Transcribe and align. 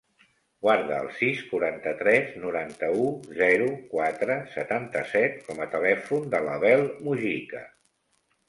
Guarda 0.67 0.95
el 1.03 1.09
sis, 1.17 1.41
quaranta-tres, 1.49 2.31
noranta-u, 2.45 3.05
zero, 3.41 3.69
quatre, 3.93 4.39
setanta-set 4.57 5.39
com 5.51 5.63
a 5.67 5.71
telèfon 5.77 6.27
de 6.33 6.45
l'Abel 6.49 6.87
Mugica. 7.09 7.63